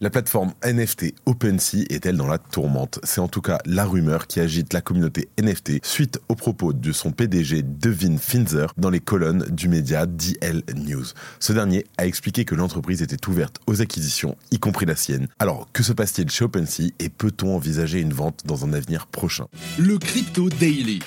[0.00, 2.98] La plateforme NFT OpenSea est-elle dans la tourmente?
[3.04, 6.90] C'est en tout cas la rumeur qui agite la communauté NFT suite aux propos de
[6.90, 11.04] son PDG Devin Finzer dans les colonnes du média DL News.
[11.38, 15.28] Ce dernier a expliqué que l'entreprise était ouverte aux acquisitions, y compris la sienne.
[15.38, 19.46] Alors, que se passe-t-il chez OpenSea et peut-on envisager une vente dans un avenir prochain?
[19.78, 20.98] Le Crypto Daily.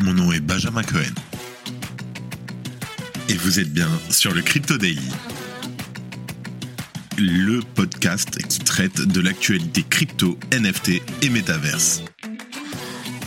[0.00, 1.14] Mon nom est Benjamin Cohen.
[3.30, 5.08] Et vous êtes bien sur le Crypto Daily
[7.20, 12.02] le podcast qui traite de l'actualité crypto, NFT et métaverse.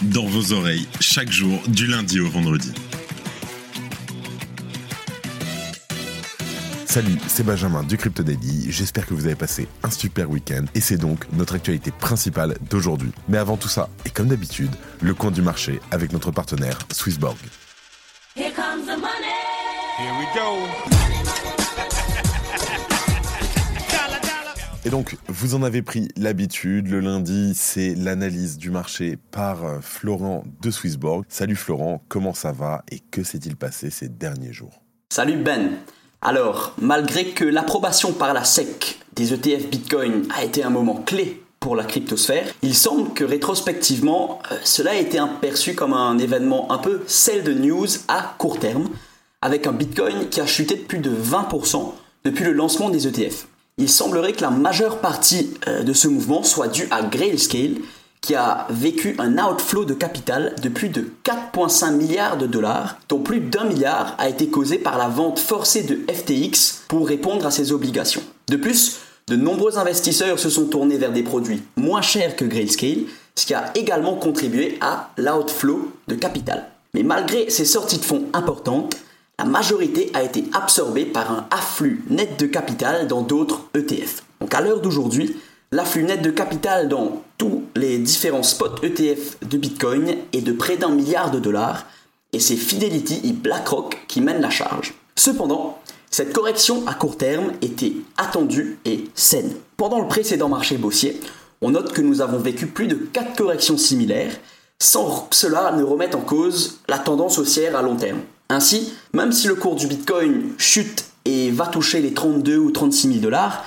[0.01, 2.71] Dans vos oreilles, chaque jour, du lundi au vendredi.
[6.85, 8.71] Salut, c'est Benjamin du Crypto Daily.
[8.71, 13.11] J'espère que vous avez passé un super week-end et c'est donc notre actualité principale d'aujourd'hui.
[13.29, 17.37] Mais avant tout ça, et comme d'habitude, le coin du marché avec notre partenaire Swissborg.
[18.35, 19.33] Here comes the money.
[19.99, 21.02] Here we go.
[24.85, 26.89] Et donc, vous en avez pris l'habitude.
[26.89, 31.23] Le lundi, c'est l'analyse du marché par euh, Florent de Swissborg.
[31.29, 34.81] Salut Florent, comment ça va et que s'est-il passé ces derniers jours?
[35.09, 35.71] Salut Ben.
[36.21, 41.41] Alors, malgré que l'approbation par la SEC des ETF Bitcoin a été un moment clé
[41.61, 46.69] pour la cryptosphère, il semble que rétrospectivement, euh, cela a été perçu comme un événement
[46.73, 48.89] un peu sell de news à court terme,
[49.41, 51.93] avec un Bitcoin qui a chuté de plus de 20%
[52.25, 56.43] depuis le lancement des ETF il semblerait que la majeure partie euh, de ce mouvement
[56.43, 57.77] soit due à Grayscale,
[58.21, 63.19] qui a vécu un outflow de capital de plus de 4,5 milliards de dollars, dont
[63.19, 67.51] plus d'un milliard a été causé par la vente forcée de FTX pour répondre à
[67.51, 68.23] ses obligations.
[68.47, 73.05] De plus, de nombreux investisseurs se sont tournés vers des produits moins chers que Grayscale,
[73.35, 76.67] ce qui a également contribué à l'outflow de capital.
[76.93, 78.95] Mais malgré ces sorties de fonds importantes,
[79.39, 84.23] la majorité a été absorbée par un afflux net de capital dans d'autres ETF.
[84.39, 85.35] Donc à l'heure d'aujourd'hui,
[85.71, 90.77] l'afflux net de capital dans tous les différents spots ETF de Bitcoin est de près
[90.77, 91.85] d'un milliard de dollars
[92.31, 94.93] et c'est Fidelity et BlackRock qui mènent la charge.
[95.15, 95.79] Cependant,
[96.11, 99.55] cette correction à court terme était attendue et saine.
[99.77, 101.19] Pendant le précédent marché boursier,
[101.61, 104.35] on note que nous avons vécu plus de 4 corrections similaires
[104.79, 108.19] sans que cela ne remette en cause la tendance haussière à long terme.
[108.49, 113.07] Ainsi, même si le cours du Bitcoin chute et va toucher les 32 ou 36
[113.07, 113.63] 000 dollars,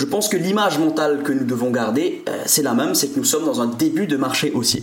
[0.00, 3.18] je pense que l'image mentale que nous devons garder, euh, c'est la même, c'est que
[3.18, 4.82] nous sommes dans un début de marché haussier.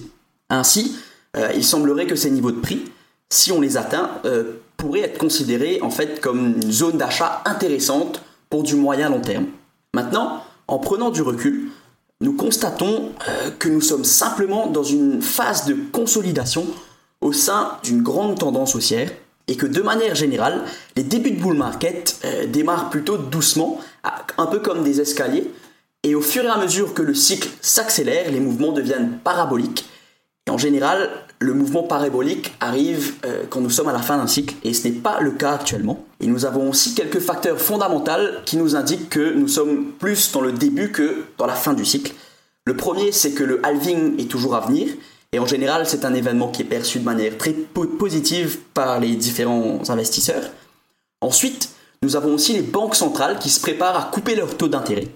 [0.52, 0.96] Ainsi,
[1.36, 2.84] euh, il semblerait que ces niveaux de prix,
[3.30, 8.22] si on les atteint, euh, pourraient être considérés en fait comme une zone d'achat intéressante
[8.52, 9.48] pour du moyen long terme.
[9.96, 11.70] Maintenant, en prenant du recul,
[12.22, 13.12] nous constatons
[13.58, 16.68] que nous sommes simplement dans une phase de consolidation
[17.22, 19.10] au sein d'une grande tendance haussière
[19.48, 20.62] et que de manière générale,
[20.96, 23.80] les débuts de bull market euh, démarrent plutôt doucement,
[24.38, 25.52] un peu comme des escaliers,
[26.04, 29.86] et au fur et à mesure que le cycle s'accélère, les mouvements deviennent paraboliques.
[30.48, 31.10] Et en général,
[31.40, 34.88] le mouvement parabolique arrive euh, quand nous sommes à la fin d'un cycle, et ce
[34.88, 36.06] n'est pas le cas actuellement.
[36.22, 40.42] Et nous avons aussi quelques facteurs fondamentaux qui nous indiquent que nous sommes plus dans
[40.42, 42.14] le début que dans la fin du cycle.
[42.66, 44.90] Le premier, c'est que le halving est toujours à venir,
[45.34, 49.16] et en général, c'est un événement qui est perçu de manière très positive par les
[49.16, 50.52] différents investisseurs.
[51.22, 51.70] Ensuite,
[52.02, 55.08] nous avons aussi les banques centrales qui se préparent à couper leur taux d'intérêt.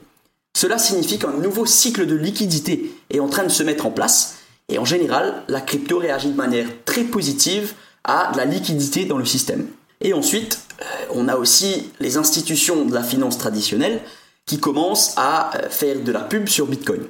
[0.57, 4.41] Cela signifie qu'un nouveau cycle de liquidité est en train de se mettre en place
[4.71, 7.73] et en général, la crypto réagit de manière très positive
[8.03, 9.67] à la liquidité dans le système.
[9.99, 14.01] Et ensuite, euh, on a aussi les institutions de la finance traditionnelle
[14.45, 17.01] qui commencent à euh, faire de la pub sur Bitcoin.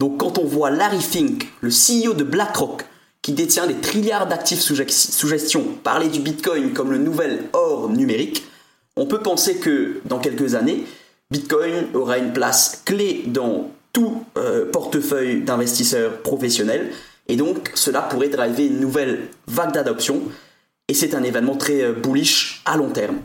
[0.00, 2.84] Donc quand on voit Larry Fink, le CEO de BlackRock,
[3.20, 8.44] qui détient des trilliards d'actifs sous gestion, parler du Bitcoin comme le nouvel or numérique,
[8.96, 10.86] on peut penser que dans quelques années,
[11.30, 16.92] Bitcoin aura une place clé dans tout euh, portefeuille d'investisseurs professionnels
[17.28, 20.22] et donc cela pourrait driver une nouvelle vague d'adoption
[20.88, 23.18] et c'est un événement très euh, bullish à long terme.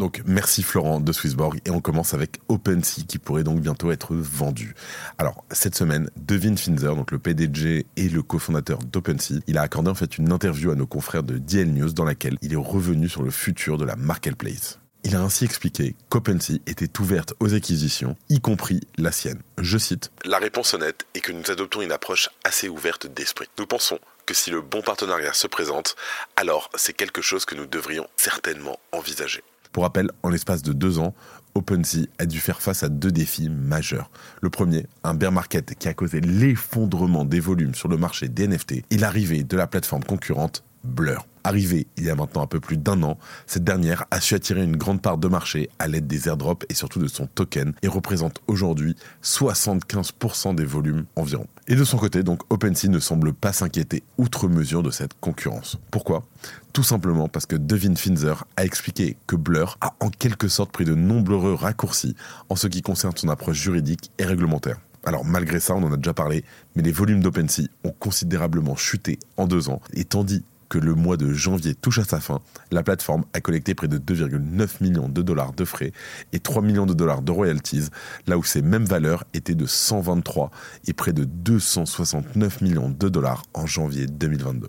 [0.00, 4.14] Donc merci Florent de Swissborg et on commence avec OpenSea qui pourrait donc bientôt être
[4.14, 4.74] vendu.
[5.18, 9.90] Alors cette semaine, Devin Finzer, donc le PDG et le cofondateur d'OpenSea, il a accordé
[9.90, 13.10] en fait une interview à nos confrères de DL News dans laquelle il est revenu
[13.10, 14.78] sur le futur de la marketplace.
[15.04, 19.42] Il a ainsi expliqué qu'OpenSea était ouverte aux acquisitions, y compris la sienne.
[19.58, 23.48] Je cite La réponse honnête est que nous adoptons une approche assez ouverte d'esprit.
[23.58, 25.94] Nous pensons que si le bon partenariat se présente,
[26.36, 29.42] alors c'est quelque chose que nous devrions certainement envisager.
[29.72, 31.14] Pour rappel, en l'espace de deux ans,
[31.54, 34.10] OpenSea a dû faire face à deux défis majeurs.
[34.40, 38.48] Le premier, un bear market qui a causé l'effondrement des volumes sur le marché des
[38.48, 41.26] NFT et l'arrivée de la plateforme concurrente Blur.
[41.42, 43.16] Arrivée il y a maintenant un peu plus d'un an,
[43.46, 46.74] cette dernière a su attirer une grande part de marché à l'aide des airdrops et
[46.74, 48.94] surtout de son token et représente aujourd'hui
[49.24, 51.46] 75% des volumes environ.
[51.66, 55.78] Et de son côté, donc OpenSea ne semble pas s'inquiéter outre mesure de cette concurrence.
[55.90, 56.24] Pourquoi?
[56.72, 60.84] Tout simplement parce que Devin Finzer a expliqué que Blur a en quelque sorte pris
[60.84, 62.16] de nombreux raccourcis
[62.48, 64.78] en ce qui concerne son approche juridique et réglementaire.
[65.04, 66.44] Alors malgré ça, on en a déjà parlé,
[66.76, 71.18] mais les volumes d'OpenSea ont considérablement chuté en deux ans, et tandis que le mois
[71.18, 72.40] de janvier touche à sa fin,
[72.70, 75.92] la plateforme a collecté près de 2,9 millions de dollars de frais
[76.32, 77.88] et 3 millions de dollars de royalties,
[78.26, 80.50] là où ces mêmes valeurs étaient de 123
[80.86, 84.68] et près de 269 millions de dollars en janvier 2022.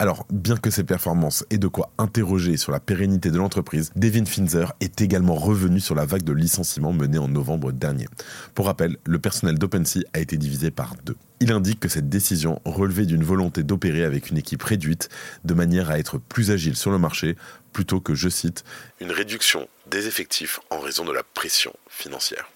[0.00, 4.24] Alors, bien que ces performances aient de quoi interroger sur la pérennité de l'entreprise, Devin
[4.24, 8.06] Finzer est également revenu sur la vague de licenciements menée en novembre dernier.
[8.54, 11.16] Pour rappel, le personnel d'OpenSea a été divisé par deux.
[11.40, 15.08] Il indique que cette décision relevait d'une volonté d'opérer avec une équipe réduite
[15.44, 17.36] de manière à être plus agile sur le marché
[17.72, 18.62] plutôt que, je cite,
[19.00, 22.48] une réduction des effectifs en raison de la pression financière.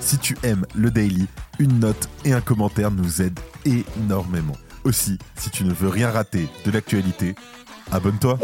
[0.00, 1.26] Si tu aimes le daily,
[1.58, 4.56] une note et un commentaire nous aident énormément.
[4.84, 7.34] Aussi, si tu ne veux rien rater de l'actualité,
[7.90, 8.38] abonne-toi.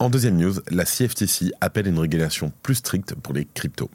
[0.00, 3.90] En deuxième news, la CFTC appelle une régulation plus stricte pour les cryptos.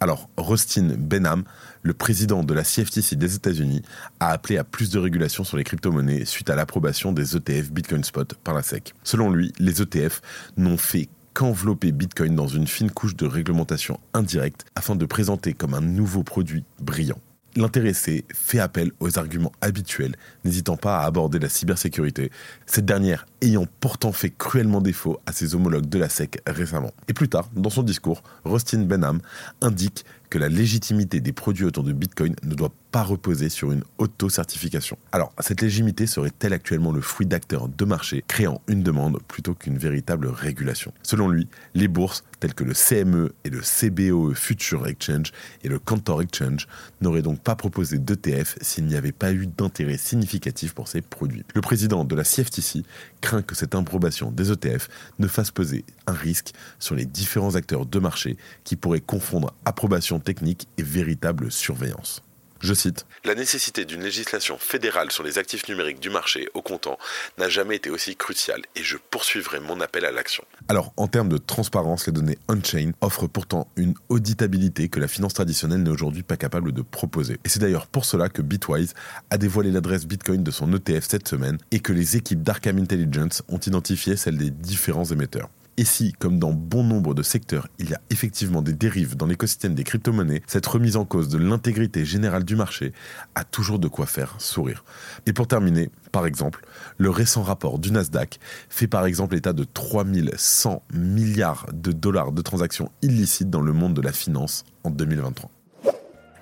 [0.00, 1.44] Alors, Rustin Benham,
[1.82, 3.82] le président de la CFTC des États-Unis,
[4.18, 8.02] a appelé à plus de régulation sur les crypto-monnaies suite à l'approbation des ETF Bitcoin
[8.02, 8.94] Spot par la SEC.
[9.04, 10.20] Selon lui, les ETF
[10.56, 15.74] n'ont fait qu'envelopper Bitcoin dans une fine couche de réglementation indirecte afin de présenter comme
[15.74, 17.20] un nouveau produit brillant.
[17.56, 22.30] L'intéressé fait appel aux arguments habituels, n'hésitant pas à aborder la cybersécurité,
[22.66, 26.92] cette dernière ayant pourtant fait cruellement défaut à ses homologues de la SEC récemment.
[27.08, 29.20] Et plus tard, dans son discours, Rustin Benham
[29.60, 33.84] indique que la légitimité des produits autour de Bitcoin ne doit pas reposer sur une
[33.98, 34.98] auto-certification.
[35.12, 39.78] Alors, cette légitimité serait-elle actuellement le fruit d'acteurs de marché créant une demande plutôt qu'une
[39.78, 40.92] véritable régulation?
[41.02, 45.32] Selon lui, les bourses telles que le CME et le CBOE Future Exchange
[45.62, 46.66] et le Cantor Exchange
[47.00, 51.44] n'auraient donc pas proposé d'ETF s'il n'y avait pas eu d'intérêt significatif pour ces produits.
[51.54, 52.82] Le président de la CFTC
[53.20, 54.88] craint que cette improbation des ETF
[55.18, 60.20] ne fasse peser un risque sur les différents acteurs de marché qui pourraient confondre approbation
[60.20, 62.22] technique et véritable surveillance.
[62.64, 66.96] Je cite La nécessité d'une législation fédérale sur les actifs numériques du marché au comptant
[67.36, 70.42] n'a jamais été aussi cruciale et je poursuivrai mon appel à l'action.
[70.68, 75.34] Alors, en termes de transparence, les données on-chain offrent pourtant une auditabilité que la finance
[75.34, 77.34] traditionnelle n'est aujourd'hui pas capable de proposer.
[77.44, 78.94] Et c'est d'ailleurs pour cela que Bitwise
[79.28, 83.42] a dévoilé l'adresse Bitcoin de son ETF cette semaine et que les équipes d'Arkham Intelligence
[83.48, 85.50] ont identifié celle des différents émetteurs.
[85.76, 89.26] Et si, comme dans bon nombre de secteurs, il y a effectivement des dérives dans
[89.26, 92.92] l'écosystème des crypto-monnaies, cette remise en cause de l'intégrité générale du marché
[93.34, 94.84] a toujours de quoi faire sourire.
[95.26, 96.64] Et pour terminer, par exemple,
[96.96, 98.38] le récent rapport du Nasdaq
[98.68, 103.94] fait par exemple état de 3100 milliards de dollars de transactions illicites dans le monde
[103.94, 105.50] de la finance en 2023.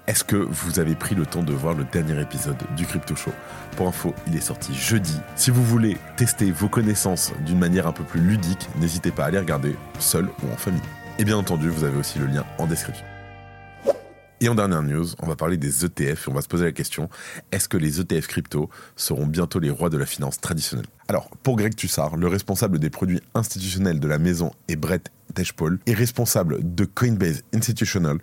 [0.09, 3.31] Est-ce que vous avez pris le temps de voir le dernier épisode du Crypto Show
[3.77, 5.17] Pour info, il est sorti jeudi.
[5.37, 9.31] Si vous voulez tester vos connaissances d'une manière un peu plus ludique, n'hésitez pas à
[9.31, 10.83] les regarder, seul ou en famille.
[11.21, 13.05] Et bien entendu, vous avez aussi le lien en description.
[14.41, 16.73] Et en dernière news, on va parler des ETF et on va se poser la
[16.73, 17.09] question
[17.53, 20.87] est-ce que les ETF crypto seront bientôt les rois de la finance traditionnelle?
[21.07, 25.13] Alors, pour Greg Tussard, le responsable des produits institutionnels de la maison et Brett
[25.87, 28.19] Est responsable de Coinbase Institutional,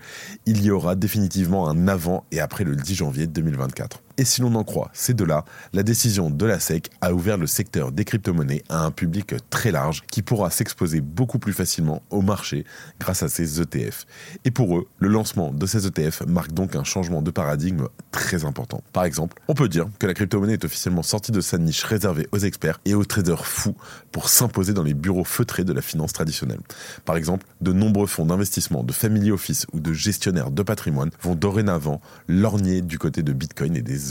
[0.46, 4.02] il y aura définitivement un avant et après le 10 janvier 2024.
[4.20, 7.48] Et si l'on en croit ces deux-là, la décision de la SEC a ouvert le
[7.48, 12.22] secteur des crypto-monnaies à un public très large qui pourra s'exposer beaucoup plus facilement au
[12.22, 12.66] marché
[13.00, 14.06] grâce à ces ETF.
[14.44, 18.44] Et pour eux, le lancement de ces ETF marque donc un changement de paradigme très
[18.44, 18.84] important.
[18.92, 22.28] Par exemple, on peut dire que la crypto-monnaie est officiellement sortie de sa niche réservée
[22.34, 23.78] aux experts et aux traders fous
[24.12, 26.60] pour s'imposer dans les bureaux feutrés de la finance traditionnelle.
[27.06, 31.36] Par exemple, de nombreux fonds d'investissement, de family office ou de gestionnaires de patrimoine vont
[31.36, 34.09] dorénavant lorgner du côté de Bitcoin et des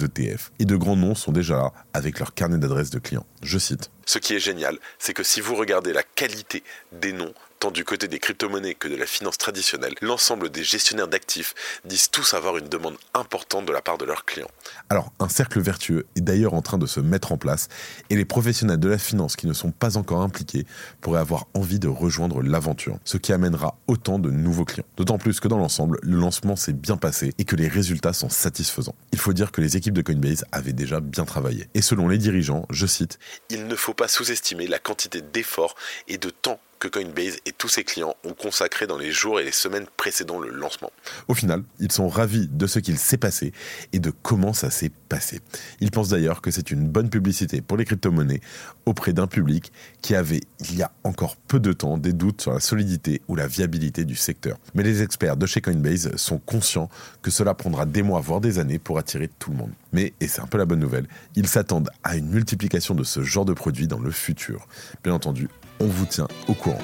[0.58, 3.26] Et de grands noms sont déjà là avec leur carnet d'adresses de clients.
[3.42, 3.90] Je cite.
[4.06, 6.62] Ce qui est génial, c'est que si vous regardez la qualité
[6.92, 11.08] des noms, tant du côté des crypto-monnaies que de la finance traditionnelle, l'ensemble des gestionnaires
[11.08, 14.50] d'actifs disent tous avoir une demande importante de la part de leurs clients.
[14.90, 17.68] Alors, un cercle vertueux est d'ailleurs en train de se mettre en place
[18.10, 20.66] et les professionnels de la finance qui ne sont pas encore impliqués
[21.00, 24.86] pourraient avoir envie de rejoindre l'aventure, ce qui amènera autant de nouveaux clients.
[24.96, 28.28] D'autant plus que dans l'ensemble, le lancement s'est bien passé et que les résultats sont
[28.28, 28.94] satisfaisants.
[29.12, 31.68] Il faut dire que les équipes de Coinbase avaient déjà bien travaillé.
[31.74, 33.18] Et selon les dirigeants, je cite,
[33.50, 35.74] Il ne faut pas sous-estimer la quantité d'efforts
[36.06, 39.44] et de temps que Coinbase et tous ses clients ont consacré dans les jours et
[39.44, 40.90] les semaines précédant le lancement.
[41.28, 43.52] Au final, ils sont ravis de ce qu'il s'est passé
[43.92, 45.40] et de comment ça s'est passé.
[45.80, 48.40] Ils pensent d'ailleurs que c'est une bonne publicité pour les crypto-monnaies
[48.86, 52.52] auprès d'un public qui avait, il y a encore peu de temps, des doutes sur
[52.52, 54.58] la solidité ou la viabilité du secteur.
[54.74, 56.88] Mais les experts de chez Coinbase sont conscients
[57.22, 59.72] que cela prendra des mois, voire des années pour attirer tout le monde.
[59.92, 63.22] Mais, et c'est un peu la bonne nouvelle, ils s'attendent à une multiplication de ce
[63.22, 64.66] genre de produits dans le futur.
[65.02, 65.48] Bien entendu,
[65.80, 66.82] on vous tient au courant.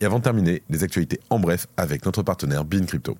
[0.00, 3.16] Et avant de terminer, les actualités en bref avec notre partenaire Bean Crypto.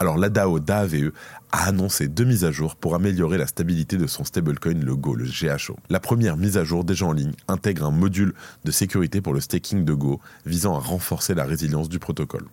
[0.00, 1.10] Alors la DAO DAVE
[1.50, 5.14] a annoncé deux mises à jour pour améliorer la stabilité de son stablecoin le Go,
[5.14, 5.76] le GHO.
[5.90, 8.32] La première mise à jour déjà en ligne intègre un module
[8.64, 12.44] de sécurité pour le staking de Go visant à renforcer la résilience du protocole.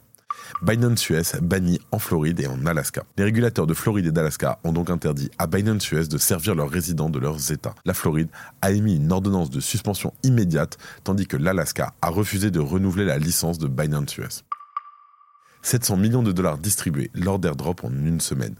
[0.62, 3.04] Binance US banni en Floride et en Alaska.
[3.18, 6.70] Les régulateurs de Floride et d'Alaska ont donc interdit à Binance US de servir leurs
[6.70, 7.76] résidents de leurs États.
[7.86, 8.30] La Floride
[8.62, 13.18] a émis une ordonnance de suspension immédiate, tandis que l'Alaska a refusé de renouveler la
[13.18, 14.44] licence de Binance US.
[15.66, 18.54] 700 millions de dollars distribués lors d'airdrop en une semaine.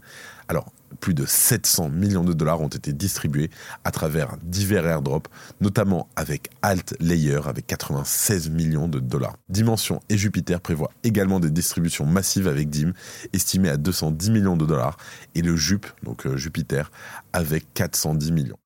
[0.48, 3.50] Alors, plus de 700 millions de dollars ont été distribués
[3.84, 9.36] à travers divers airdrops, notamment avec Alt Layer avec 96 millions de dollars.
[9.48, 12.92] Dimension et Jupiter prévoient également des distributions massives avec DIM,
[13.32, 14.96] estimées à 210 millions de dollars,
[15.36, 16.90] et le JUP, donc euh, Jupiter,
[17.32, 18.58] avec 410 millions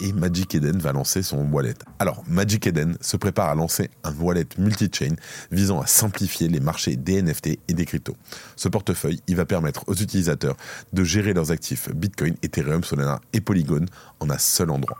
[0.00, 1.74] et Magic Eden va lancer son wallet.
[1.98, 5.14] Alors, Magic Eden se prépare à lancer un wallet multi-chain
[5.50, 8.16] visant à simplifier les marchés des NFT et des cryptos.
[8.56, 10.56] Ce portefeuille, il va permettre aux utilisateurs
[10.92, 13.86] de gérer leurs actifs Bitcoin, Ethereum, Solana et Polygon
[14.20, 14.98] en un seul endroit.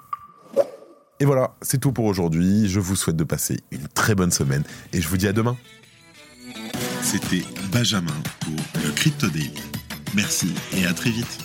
[1.21, 2.69] Et voilà, c'est tout pour aujourd'hui.
[2.69, 5.57] Je vous souhaite de passer une très bonne semaine et je vous dis à demain.
[7.03, 9.53] C'était Benjamin pour le Crypto Daily.
[10.15, 11.44] Merci et à très vite.